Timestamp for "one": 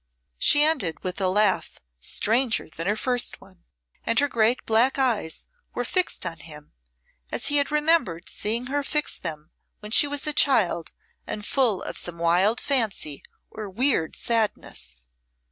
3.39-3.65